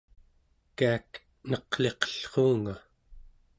kiak 0.77 1.09
neq'liqellruunga 1.49 2.75